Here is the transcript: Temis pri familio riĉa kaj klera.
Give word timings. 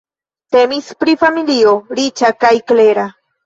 Temis 0.55 0.87
pri 1.03 1.15
familio 1.25 1.77
riĉa 2.01 2.35
kaj 2.43 2.55
klera. 2.69 3.09